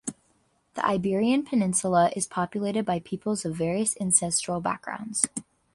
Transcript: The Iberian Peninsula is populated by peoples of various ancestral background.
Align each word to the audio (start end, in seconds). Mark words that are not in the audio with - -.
The 0.73 0.83
Iberian 0.83 1.45
Peninsula 1.45 2.11
is 2.15 2.25
populated 2.25 2.85
by 2.85 3.01
peoples 3.01 3.45
of 3.45 3.53
various 3.53 3.95
ancestral 4.01 4.59
background. 4.59 5.21